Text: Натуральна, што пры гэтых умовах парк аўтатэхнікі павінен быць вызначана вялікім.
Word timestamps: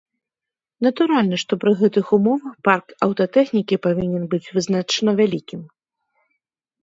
Натуральна, 0.85 1.35
што 1.41 1.57
пры 1.63 1.71
гэтых 1.81 2.05
умовах 2.17 2.53
парк 2.69 2.85
аўтатэхнікі 3.07 3.75
павінен 3.85 4.23
быць 4.31 4.51
вызначана 4.57 5.11
вялікім. 5.19 5.61